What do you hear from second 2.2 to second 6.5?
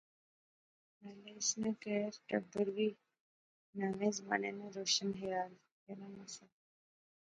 ٹبر وی ناوے زمانے ناں روشن خیال کہرانہ سا